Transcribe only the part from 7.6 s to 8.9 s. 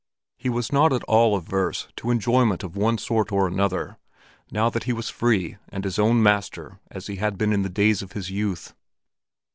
the days of his youth.